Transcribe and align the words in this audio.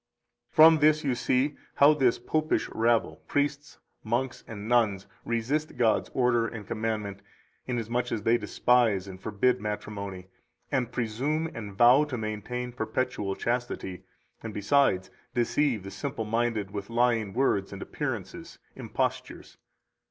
213 0.55 0.55
From 0.55 0.81
this 0.87 1.03
you 1.03 1.13
see 1.13 1.55
how 1.75 1.93
this 1.93 2.17
popish 2.17 2.67
rabble, 2.69 3.17
priests, 3.27 3.77
monks, 4.03 4.43
and 4.47 4.67
nuns, 4.67 5.05
resist 5.25 5.77
God's 5.77 6.09
order 6.15 6.47
and 6.47 6.65
commandment, 6.65 7.21
inasmuch 7.67 8.11
as 8.11 8.23
they 8.23 8.35
despise 8.39 9.07
and 9.07 9.21
forbid 9.21 9.61
matrimony, 9.61 10.27
and 10.71 10.91
presume 10.91 11.47
and 11.53 11.73
vow 11.77 12.03
to 12.05 12.17
maintain 12.17 12.71
perpetual 12.71 13.35
chastity, 13.35 14.03
and, 14.41 14.55
besides, 14.55 15.11
deceive 15.35 15.83
the 15.83 15.91
simple 15.91 16.25
minded 16.25 16.71
with 16.71 16.89
lying 16.89 17.31
words 17.31 17.71
and 17.71 17.83
appearances 17.83 18.57
[impostures]. 18.75 19.59